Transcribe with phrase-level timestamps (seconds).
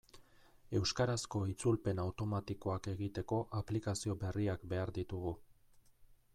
[0.77, 5.39] Euskarazko itzulpen automatikoak egiteko aplikazio berriak behar ditugu.